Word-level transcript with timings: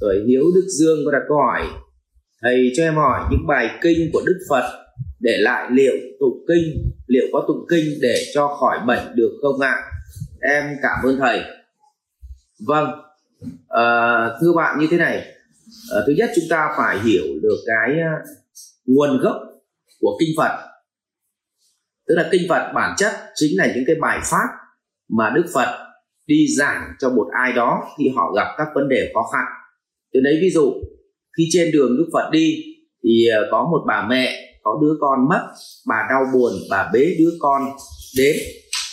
rồi 0.00 0.24
hiếu 0.28 0.42
đức 0.54 0.66
dương 0.78 0.98
có 1.04 1.12
đặt 1.12 1.22
câu 1.28 1.36
hỏi 1.36 1.62
thầy 2.42 2.72
cho 2.76 2.82
em 2.82 2.94
hỏi 2.94 3.20
những 3.30 3.46
bài 3.46 3.70
kinh 3.82 4.10
của 4.12 4.22
đức 4.26 4.38
phật 4.48 4.88
để 5.20 5.36
lại 5.38 5.70
liệu 5.70 5.94
tụng 6.20 6.44
kinh 6.48 6.92
liệu 7.06 7.26
có 7.32 7.44
tụng 7.48 7.66
kinh 7.68 7.98
để 8.02 8.24
cho 8.34 8.56
khỏi 8.60 8.78
bệnh 8.86 9.14
được 9.14 9.38
không 9.42 9.60
ạ? 9.60 9.76
Em 10.40 10.64
cảm 10.82 11.04
ơn 11.04 11.16
thầy. 11.20 11.42
Vâng 12.66 12.90
à, 13.68 13.84
thưa 14.40 14.52
bạn 14.56 14.78
như 14.80 14.86
thế 14.90 14.96
này 14.96 15.16
à, 15.94 15.98
thứ 16.06 16.12
nhất 16.16 16.30
chúng 16.36 16.44
ta 16.50 16.74
phải 16.76 16.98
hiểu 17.00 17.24
được 17.42 17.56
cái 17.66 18.00
ờ, 18.00 18.10
nguồn 18.86 19.20
gốc 19.20 19.36
của 20.00 20.16
kinh 20.20 20.30
phật. 20.36 20.58
Tức 22.08 22.14
là 22.14 22.28
kinh 22.32 22.42
phật 22.48 22.72
bản 22.74 22.94
chất 22.98 23.12
chính 23.34 23.58
là 23.58 23.66
những 23.74 23.84
cái 23.86 23.96
bài 24.00 24.20
pháp 24.24 24.48
mà 25.08 25.32
đức 25.34 25.44
phật 25.54 25.88
đi 26.26 26.46
giảng 26.58 26.92
cho 26.98 27.10
một 27.10 27.28
ai 27.32 27.52
đó 27.52 27.82
khi 27.98 28.12
họ 28.16 28.32
gặp 28.36 28.54
các 28.58 28.68
vấn 28.74 28.88
đề 28.88 29.10
khó 29.14 29.20
khăn 29.32 29.57
từ 30.12 30.20
đấy 30.20 30.34
ví 30.42 30.50
dụ, 30.50 30.72
khi 31.38 31.44
trên 31.52 31.72
đường 31.72 31.96
đức 31.98 32.08
phật 32.12 32.30
đi, 32.32 32.64
thì 33.04 33.28
ờ, 33.28 33.40
có 33.50 33.62
một 33.62 33.84
bà 33.88 34.06
mẹ, 34.10 34.26
có 34.62 34.78
đứa 34.82 34.94
con 35.00 35.28
mất, 35.28 35.42
bà 35.88 36.06
đau 36.10 36.24
buồn, 36.32 36.52
bà 36.70 36.90
bế 36.92 37.14
đứa 37.18 37.30
con 37.38 37.62
đến 38.16 38.36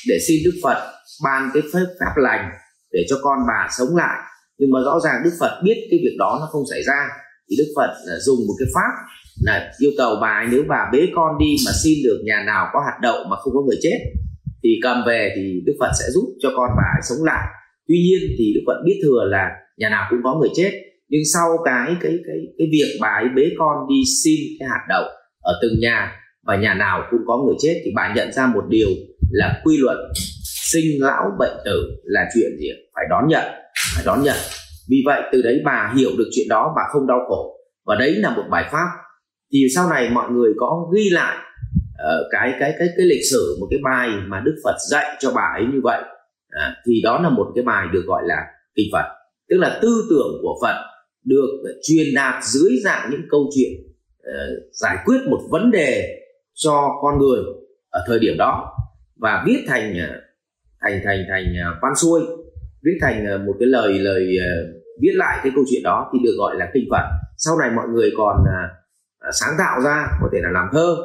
để 0.10 0.18
xin 0.28 0.38
đức 0.46 0.60
phật 0.64 0.92
ban 1.24 1.50
cái 1.54 1.64
phép 1.74 1.86
pháp 2.00 2.14
lành 2.22 2.50
để 2.92 3.00
cho 3.10 3.16
con 3.22 3.40
bà 3.48 3.70
sống 3.78 3.96
lại. 3.96 4.20
Nhưng 4.58 4.72
mà 4.72 4.80
rõ 4.86 5.00
ràng 5.04 5.22
đức 5.24 5.32
phật 5.40 5.62
biết 5.64 5.88
cái 5.92 6.00
việc 6.04 6.16
đó 6.20 6.38
nó 6.42 6.48
không 6.52 6.64
xảy 6.72 6.84
ra. 6.84 7.08
Thì 7.50 7.56
đức 7.58 7.74
phật 7.76 7.94
ờ, 8.08 8.20
dùng 8.20 8.40
một 8.48 8.54
cái 8.60 8.68
pháp 8.76 8.92
là 9.42 9.72
yêu 9.80 9.92
cầu 9.98 10.16
bà 10.22 10.40
ấy 10.42 10.48
nếu 10.52 10.64
bà 10.70 10.90
bế 10.94 11.08
con 11.16 11.38
đi 11.40 11.56
mà 11.66 11.72
xin 11.84 11.94
được 12.04 12.20
nhà 12.26 12.44
nào 12.46 12.68
có 12.74 12.80
hạt 12.80 12.98
đậu 13.02 13.18
mà 13.30 13.36
không 13.36 13.54
có 13.54 13.62
người 13.62 13.78
chết, 13.82 14.00
thì 14.64 14.70
cầm 14.84 15.04
về 15.08 15.34
thì 15.36 15.62
đức 15.66 15.74
phật 15.80 15.92
sẽ 16.00 16.06
giúp 16.14 16.26
cho 16.42 16.50
con 16.58 16.70
bà 16.78 16.88
ấy 16.98 17.02
sống 17.10 17.24
lại. 17.26 17.48
Tuy 17.88 17.96
nhiên 17.96 18.36
thì 18.38 18.54
đức 18.56 18.62
phật 18.68 18.78
biết 18.86 19.00
thừa 19.04 19.22
là 19.28 19.50
nhà 19.78 19.90
nào 19.90 20.08
cũng 20.10 20.20
có 20.24 20.40
người 20.40 20.50
chết 20.56 20.72
nhưng 21.10 21.22
sau 21.34 21.58
cái 21.66 21.96
cái 22.02 22.18
cái 22.28 22.38
cái 22.58 22.68
việc 22.72 22.98
bà 23.02 23.08
ấy 23.08 23.26
bế 23.36 23.44
con 23.58 23.76
đi 23.90 23.96
xin 24.24 24.40
cái 24.60 24.70
hạt 24.70 24.86
đậu 24.90 25.04
ở 25.42 25.60
từng 25.62 25.80
nhà 25.82 26.12
và 26.44 26.56
nhà 26.56 26.74
nào 26.74 27.04
cũng 27.12 27.20
có 27.28 27.38
người 27.46 27.56
chết 27.62 27.82
thì 27.86 27.92
bà 27.96 28.14
nhận 28.16 28.32
ra 28.32 28.48
một 28.48 28.64
điều 28.70 28.90
là 29.32 29.62
quy 29.64 29.78
luật 29.78 29.98
sinh 30.72 30.86
lão 31.00 31.24
bệnh 31.40 31.58
tử 31.66 32.02
là 32.04 32.26
chuyện 32.34 32.52
gì 32.60 32.70
phải 32.96 33.06
đón 33.10 33.28
nhận 33.28 33.44
phải 33.96 34.04
đón 34.06 34.24
nhận. 34.24 34.36
Vì 34.90 34.98
vậy 35.06 35.22
từ 35.32 35.42
đấy 35.42 35.62
bà 35.66 35.94
hiểu 35.98 36.10
được 36.18 36.30
chuyện 36.36 36.48
đó 36.50 36.74
bà 36.76 36.82
không 36.94 37.08
đau 37.08 37.20
khổ. 37.28 37.58
Và 37.86 37.96
đấy 37.96 38.16
là 38.16 38.30
một 38.30 38.44
bài 38.50 38.66
pháp. 38.72 38.88
Thì 39.54 39.60
sau 39.76 39.90
này 39.90 40.10
mọi 40.10 40.32
người 40.32 40.54
có 40.58 40.92
ghi 40.96 41.10
lại 41.10 41.38
uh, 41.38 42.28
cái 42.32 42.54
cái 42.60 42.74
cái 42.80 42.88
cái 42.98 43.06
lịch 43.06 43.26
sử 43.32 43.58
một 43.60 43.68
cái 43.70 43.80
bài 43.84 44.10
mà 44.28 44.42
Đức 44.46 44.56
Phật 44.64 44.76
dạy 44.90 45.06
cho 45.20 45.32
bà 45.36 45.54
ấy 45.56 45.66
như 45.74 45.80
vậy. 45.84 46.02
À, 46.50 46.76
thì 46.88 47.02
đó 47.04 47.20
là 47.24 47.30
một 47.30 47.52
cái 47.56 47.64
bài 47.64 47.88
được 47.94 48.04
gọi 48.06 48.24
là 48.26 48.46
kinh 48.76 48.88
Phật. 48.94 49.06
Tức 49.50 49.58
là 49.58 49.80
tư 49.82 50.08
tưởng 50.10 50.40
của 50.42 50.56
Phật 50.62 50.76
được 51.26 51.62
ờ, 51.64 51.72
truyền 51.84 52.08
đạt 52.16 52.44
dưới 52.44 52.72
dạng 52.84 53.10
những 53.12 53.22
câu 53.30 53.50
chuyện 53.56 53.72
uh, 54.20 54.74
giải 54.74 54.98
quyết 55.06 55.18
một 55.30 55.40
vấn 55.50 55.72
đề 55.72 56.22
cho 56.54 56.90
con 57.02 57.20
người 57.20 57.40
ở 57.90 58.04
thời 58.08 58.20
điểm 58.20 58.36
đó 58.38 58.72
và 59.16 59.44
viết 59.48 59.64
thành 59.68 59.92
uh, 59.92 60.22
thành 60.82 61.02
thành 61.06 61.26
thành 61.30 61.46
uh, 61.46 61.78
văn 61.82 61.96
xuôi 61.96 62.22
viết 62.84 62.98
thành 63.02 63.46
một 63.46 63.54
cái 63.60 63.68
lời 63.68 64.00
lời 64.00 64.38
viết 65.02 65.12
lại 65.14 65.40
cái 65.44 65.52
câu 65.56 65.64
chuyện 65.70 65.84
đó 65.84 66.10
thì 66.14 66.20
được 66.24 66.36
gọi 66.38 66.56
là 66.60 66.70
kinh 66.74 66.86
Phật. 66.92 67.04
Sau 67.38 67.58
này 67.60 67.72
mọi 67.76 67.88
người 67.94 68.12
còn 68.18 68.38
sáng 69.32 69.56
tạo 69.58 69.82
ra 69.82 70.08
có 70.22 70.30
thể 70.34 70.40
là 70.42 70.50
làm 70.54 70.68
thơ 70.74 70.96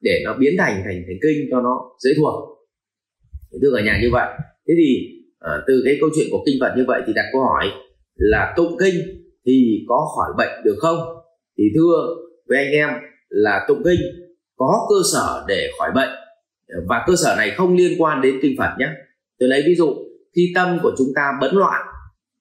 để 0.00 0.22
nó 0.24 0.34
biến 0.38 0.54
thành 0.58 0.74
thành 0.74 1.02
thành 1.06 1.18
kinh 1.22 1.48
cho 1.50 1.60
nó 1.60 1.90
dễ 2.04 2.10
thuộc. 2.16 2.34
Thưa 3.62 3.72
cả 3.76 3.82
nhà 3.82 3.98
như 4.02 4.08
vậy. 4.12 4.28
Thế 4.68 4.74
thì 4.78 5.20
từ 5.66 5.82
cái 5.84 5.96
câu 6.00 6.10
chuyện 6.16 6.26
của 6.30 6.42
kinh 6.46 6.56
Phật 6.60 6.74
như 6.76 6.84
vậy 6.86 7.02
thì 7.06 7.12
đặt 7.12 7.24
câu 7.32 7.42
hỏi 7.42 7.66
là 8.16 8.54
tụng 8.56 8.76
kinh 8.80 8.94
thì 9.46 9.84
có 9.88 10.06
khỏi 10.16 10.28
bệnh 10.38 10.64
được 10.64 10.76
không? 10.78 10.98
Thì 11.58 11.64
thưa 11.74 12.06
với 12.48 12.58
anh 12.58 12.72
em 12.72 12.88
là 13.28 13.64
tụng 13.68 13.82
kinh 13.84 14.00
có 14.56 14.86
cơ 14.88 14.96
sở 15.12 15.44
để 15.48 15.70
khỏi 15.78 15.90
bệnh. 15.94 16.10
Và 16.88 17.04
cơ 17.06 17.14
sở 17.24 17.34
này 17.36 17.50
không 17.50 17.76
liên 17.76 18.02
quan 18.02 18.20
đến 18.20 18.38
kinh 18.42 18.54
Phật 18.58 18.70
nhé. 18.78 18.88
Tôi 19.38 19.48
lấy 19.48 19.62
ví 19.66 19.74
dụ 19.74 19.94
khi 20.36 20.52
tâm 20.54 20.78
của 20.82 20.92
chúng 20.98 21.08
ta 21.16 21.32
bấn 21.40 21.54
loạn 21.54 21.86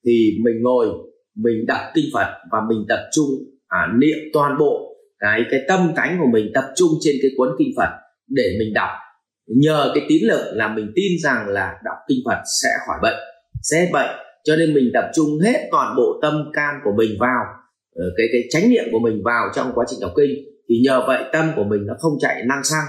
thì 0.05 0.31
mình 0.43 0.61
ngồi 0.61 0.87
mình 1.35 1.65
đọc 1.67 1.81
kinh 1.93 2.05
Phật 2.13 2.27
và 2.51 2.59
mình 2.69 2.85
tập 2.89 3.09
trung 3.11 3.29
à, 3.67 3.87
niệm 3.99 4.17
toàn 4.33 4.57
bộ 4.59 4.95
cái 5.19 5.41
cái 5.51 5.59
tâm 5.67 5.93
cánh 5.95 6.17
của 6.19 6.27
mình 6.33 6.51
tập 6.53 6.63
trung 6.75 6.89
trên 7.01 7.15
cái 7.21 7.31
cuốn 7.37 7.49
kinh 7.59 7.69
Phật 7.77 7.89
để 8.27 8.43
mình 8.59 8.73
đọc. 8.73 8.89
Nhờ 9.47 9.91
cái 9.95 10.05
tín 10.09 10.23
lực 10.23 10.51
là 10.53 10.67
mình 10.67 10.91
tin 10.95 11.11
rằng 11.23 11.47
là 11.47 11.73
đọc 11.85 11.97
kinh 12.07 12.19
Phật 12.25 12.41
sẽ 12.61 12.69
khỏi 12.87 12.97
bệnh 13.01 13.19
sẽ 13.61 13.89
bệnh 13.93 14.09
cho 14.43 14.55
nên 14.55 14.73
mình 14.73 14.91
tập 14.93 15.11
trung 15.15 15.39
hết 15.43 15.67
toàn 15.71 15.95
bộ 15.97 16.19
tâm 16.21 16.51
can 16.53 16.75
của 16.83 16.91
mình 16.97 17.11
vào 17.19 17.43
ờ, 17.95 18.03
cái 18.17 18.27
cái 18.31 18.41
chánh 18.49 18.69
niệm 18.69 18.83
của 18.91 18.99
mình 18.99 19.21
vào 19.23 19.49
trong 19.55 19.71
quá 19.75 19.85
trình 19.89 19.99
đọc 19.99 20.11
kinh, 20.15 20.31
thì 20.69 20.75
nhờ 20.83 21.03
vậy 21.07 21.23
tâm 21.33 21.51
của 21.55 21.63
mình 21.63 21.85
nó 21.85 21.93
không 21.99 22.13
chạy 22.19 22.43
năng 22.47 22.63
xăng 22.63 22.85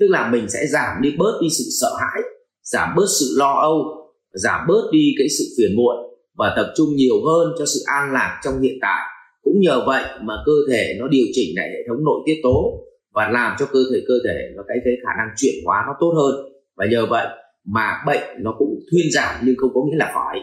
tức 0.00 0.06
là 0.10 0.30
mình 0.30 0.48
sẽ 0.48 0.66
giảm 0.66 1.02
đi 1.02 1.14
bớt 1.18 1.38
đi 1.42 1.48
sự 1.58 1.64
sợ 1.80 1.88
hãi, 2.00 2.22
giảm 2.62 2.88
bớt 2.96 3.06
sự 3.20 3.26
lo 3.38 3.52
âu, 3.60 3.84
giảm 4.32 4.60
bớt 4.68 4.82
đi 4.92 5.14
cái 5.18 5.28
sự 5.38 5.44
phiền 5.58 5.76
muộn 5.76 5.96
và 6.38 6.52
tập 6.56 6.72
trung 6.76 6.88
nhiều 6.96 7.14
hơn 7.26 7.54
cho 7.58 7.64
sự 7.66 7.80
an 7.86 8.12
lạc 8.12 8.40
trong 8.44 8.60
hiện 8.60 8.78
tại. 8.80 9.02
Cũng 9.42 9.60
nhờ 9.60 9.82
vậy 9.86 10.04
mà 10.22 10.34
cơ 10.46 10.52
thể 10.70 10.96
nó 11.00 11.08
điều 11.08 11.26
chỉnh 11.32 11.56
lại 11.56 11.68
hệ 11.68 11.78
thống 11.88 12.04
nội 12.04 12.20
tiết 12.26 12.40
tố 12.42 12.80
và 13.14 13.28
làm 13.28 13.56
cho 13.58 13.66
cơ 13.66 13.78
thể 13.92 14.00
cơ 14.08 14.14
thể 14.24 14.52
nó, 14.56 14.62
cái 14.68 14.76
cái 14.84 14.94
khả 15.04 15.10
năng 15.18 15.34
chuyển 15.36 15.54
hóa 15.64 15.84
nó 15.86 15.92
tốt 16.00 16.12
hơn. 16.16 16.52
Và 16.76 16.86
nhờ 16.90 17.06
vậy 17.06 17.26
mà 17.64 18.02
bệnh 18.06 18.42
nó 18.42 18.54
cũng 18.58 18.80
thuyên 18.90 19.06
giảm 19.14 19.34
nhưng 19.44 19.54
không 19.58 19.70
có 19.74 19.80
nghĩa 19.86 19.96
là 19.96 20.10
khỏi 20.14 20.40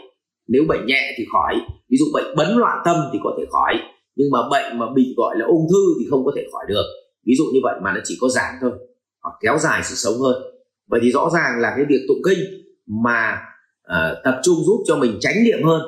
nếu 0.51 0.63
bệnh 0.69 0.85
nhẹ 0.85 1.01
thì 1.17 1.23
khỏi. 1.31 1.53
Ví 1.89 1.97
dụ 2.00 2.06
bệnh 2.13 2.35
bấn 2.38 2.50
loạn 2.57 2.78
tâm 2.85 2.95
thì 3.13 3.19
có 3.23 3.31
thể 3.38 3.44
khỏi. 3.51 3.73
Nhưng 4.16 4.28
mà 4.31 4.39
bệnh 4.51 4.79
mà 4.79 4.85
bị 4.95 5.13
gọi 5.17 5.35
là 5.39 5.45
ung 5.45 5.66
thư 5.72 5.84
thì 6.00 6.06
không 6.09 6.25
có 6.25 6.31
thể 6.35 6.44
khỏi 6.51 6.66
được. 6.67 6.85
Ví 7.28 7.34
dụ 7.38 7.44
như 7.53 7.59
vậy 7.63 7.75
mà 7.84 7.94
nó 7.94 8.00
chỉ 8.03 8.17
có 8.22 8.28
giảm 8.29 8.53
thôi 8.61 8.72
hoặc 9.23 9.34
kéo 9.41 9.57
dài 9.57 9.81
sự 9.84 9.95
sống 9.95 10.22
hơn. 10.22 10.35
Vậy 10.90 11.00
thì 11.03 11.11
rõ 11.11 11.29
ràng 11.34 11.59
là 11.59 11.73
cái 11.75 11.85
việc 11.90 12.01
tụng 12.07 12.22
kinh 12.25 12.40
mà 13.03 13.38
uh, 13.91 14.17
tập 14.23 14.40
trung 14.44 14.56
giúp 14.66 14.84
cho 14.88 14.95
mình 14.95 15.17
tránh 15.19 15.44
niệm 15.44 15.63
hơn 15.63 15.81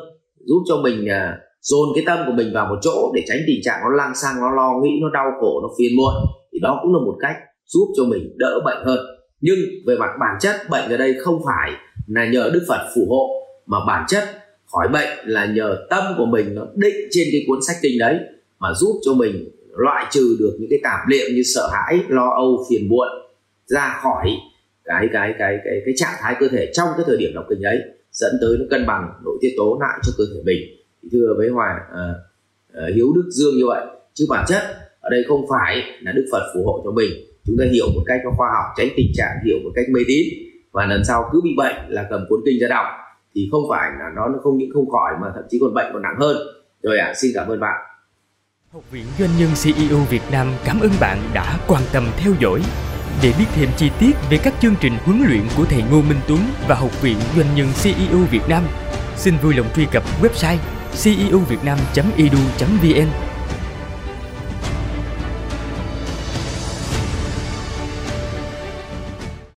giúp 0.45 0.63
cho 0.67 0.77
mình 0.77 1.05
uh, 1.05 1.39
dồn 1.61 1.87
cái 1.95 2.03
tâm 2.07 2.19
của 2.25 2.31
mình 2.31 2.51
vào 2.53 2.65
một 2.69 2.79
chỗ 2.81 3.11
để 3.15 3.21
tránh 3.27 3.39
tình 3.47 3.59
trạng 3.63 3.79
nó 3.83 3.89
lang 3.97 4.15
sang 4.15 4.35
nó 4.41 4.51
lo 4.51 4.71
nghĩ 4.83 4.89
nó 5.01 5.09
đau 5.13 5.31
khổ 5.39 5.61
nó 5.61 5.69
phiền 5.77 5.91
muộn 5.97 6.13
thì 6.53 6.59
đó 6.59 6.79
cũng 6.81 6.93
là 6.93 6.99
một 6.99 7.15
cách 7.19 7.35
giúp 7.65 7.87
cho 7.97 8.03
mình 8.03 8.33
đỡ 8.37 8.59
bệnh 8.65 8.85
hơn. 8.85 8.99
Nhưng 9.41 9.59
về 9.87 9.95
mặt 9.99 10.09
bản 10.19 10.35
chất 10.39 10.55
bệnh 10.69 10.89
ở 10.89 10.97
đây 10.97 11.15
không 11.19 11.39
phải 11.45 11.71
là 12.07 12.25
nhờ 12.31 12.51
đức 12.53 12.65
phật 12.67 12.89
phù 12.95 13.01
hộ 13.09 13.27
mà 13.65 13.77
bản 13.87 14.05
chất 14.07 14.23
khỏi 14.73 14.87
bệnh 14.93 15.27
là 15.27 15.45
nhờ 15.45 15.77
tâm 15.89 16.03
của 16.17 16.25
mình 16.25 16.55
nó 16.55 16.67
định 16.75 16.95
trên 17.11 17.27
cái 17.31 17.43
cuốn 17.47 17.59
sách 17.67 17.75
kinh 17.81 17.99
đấy 17.99 18.19
mà 18.59 18.69
giúp 18.73 19.01
cho 19.05 19.13
mình 19.13 19.49
loại 19.77 20.05
trừ 20.11 20.35
được 20.39 20.57
những 20.59 20.69
cái 20.69 20.79
cảm 20.83 21.09
niệm 21.09 21.27
như 21.35 21.41
sợ 21.55 21.69
hãi 21.73 21.99
lo 22.07 22.29
âu 22.29 22.65
phiền 22.69 22.89
muộn 22.89 23.07
ra 23.65 23.99
khỏi 24.03 24.29
cái 24.83 25.09
cái 25.13 25.33
cái 25.39 25.57
cái 25.65 25.81
cái 25.85 25.93
trạng 25.97 26.15
thái 26.19 26.35
cơ 26.39 26.47
thể 26.47 26.71
trong 26.73 26.87
cái 26.97 27.05
thời 27.07 27.17
điểm 27.17 27.31
đọc 27.35 27.45
kinh 27.49 27.61
ấy 27.61 27.77
dẫn 28.11 28.31
tới 28.41 28.57
nó 28.59 28.65
cân 28.69 28.85
bằng 28.85 29.13
nội 29.25 29.37
tiết 29.41 29.53
tố 29.57 29.77
lại 29.81 29.99
cho 30.03 30.11
cơ 30.17 30.23
thể 30.33 30.41
mình. 30.45 30.59
Thưa 31.11 31.33
với 31.37 31.49
hòa 31.49 31.79
à, 31.93 32.13
à, 32.73 32.83
hiếu 32.95 33.07
đức 33.15 33.29
dương 33.29 33.55
như 33.57 33.65
vậy 33.67 33.85
chứ 34.13 34.25
bản 34.29 34.45
chất 34.47 34.61
ở 35.01 35.09
đây 35.09 35.23
không 35.27 35.45
phải 35.49 35.83
là 36.01 36.11
đức 36.11 36.25
phật 36.31 36.51
phù 36.53 36.65
hộ 36.65 36.81
cho 36.85 36.91
mình. 36.91 37.09
Chúng 37.45 37.55
ta 37.59 37.65
hiểu 37.71 37.85
một 37.95 38.01
cách 38.05 38.21
khoa 38.37 38.47
học 38.47 38.65
tránh 38.77 38.87
tình 38.97 39.11
trạng 39.15 39.37
hiểu 39.45 39.57
một 39.63 39.71
cách 39.75 39.85
mê 39.89 40.01
tín 40.07 40.27
và 40.71 40.85
lần 40.85 41.03
sau 41.07 41.29
cứ 41.31 41.41
bị 41.43 41.49
bệnh 41.57 41.75
là 41.87 42.07
cầm 42.09 42.25
cuốn 42.29 42.39
kinh 42.45 42.59
ra 42.59 42.67
đọc 42.67 42.85
thì 43.35 43.49
không 43.51 43.61
phải 43.69 43.91
là 43.99 44.09
nó 44.15 44.27
không 44.43 44.57
những 44.57 44.69
không 44.73 44.89
khỏi 44.89 45.11
mà 45.21 45.27
thậm 45.35 45.43
chí 45.49 45.57
còn 45.61 45.73
bệnh 45.73 45.93
còn 45.93 46.01
nặng 46.01 46.15
hơn. 46.19 46.37
Rồi 46.83 46.97
ạ 46.97 47.05
à, 47.05 47.13
xin 47.13 47.31
cảm 47.35 47.47
ơn 47.47 47.59
bạn. 47.59 47.81
Học 48.73 48.91
viện 48.91 49.05
Doanh 49.19 49.29
nhân 49.39 49.49
CEO 49.63 49.99
Việt 50.09 50.21
Nam 50.31 50.47
cảm 50.65 50.79
ơn 50.79 50.91
bạn 50.99 51.17
đã 51.33 51.59
quan 51.67 51.81
tâm 51.93 52.03
theo 52.17 52.33
dõi. 52.39 52.61
Để 53.23 53.33
biết 53.39 53.45
thêm 53.55 53.69
chi 53.77 53.91
tiết 53.99 54.11
về 54.29 54.37
các 54.43 54.53
chương 54.61 54.75
trình 54.81 54.93
huấn 55.05 55.23
luyện 55.27 55.43
của 55.57 55.65
thầy 55.65 55.83
Ngô 55.91 56.01
Minh 56.01 56.19
Tuấn 56.27 56.39
và 56.67 56.75
Học 56.75 57.01
viện 57.01 57.17
Doanh 57.35 57.55
nhân 57.55 57.67
CEO 57.83 58.19
Việt 58.31 58.49
Nam, 58.49 58.63
xin 59.15 59.33
vui 59.43 59.53
lòng 59.53 59.67
truy 59.75 59.85
cập 59.91 60.03
website 60.21 60.57
ceovietnam.edu.vn 61.03 63.32